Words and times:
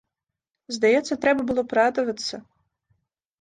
Здаецца, 0.75 1.17
трэба 1.25 1.41
было 1.51 1.61
б 1.67 1.79
радавацца. 1.79 2.35